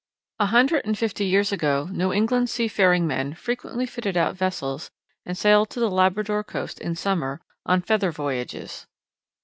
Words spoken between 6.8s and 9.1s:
in summer on "feather voyages."